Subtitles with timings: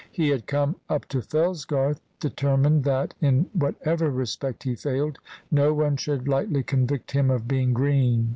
[0.11, 5.19] He had come up to Fellsgarth determined that, in whatever respect he failed,
[5.51, 8.29] no one should lightly convict him of being green.